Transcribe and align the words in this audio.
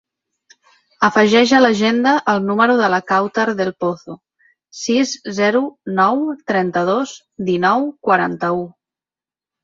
Afegeix 1.07 1.51
a 1.55 1.57
l'agenda 1.63 2.13
el 2.31 2.39
número 2.45 2.77
de 2.79 2.87
la 2.93 2.99
Kawtar 3.11 3.43
Del 3.59 3.69
Pozo: 3.85 4.15
sis, 4.77 5.11
zero, 5.41 5.61
nou, 5.99 6.23
trenta-dos, 6.53 7.13
dinou, 7.51 7.85
quaranta-u. 8.09 8.65